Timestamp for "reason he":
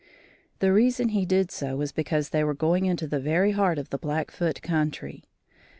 0.73-1.27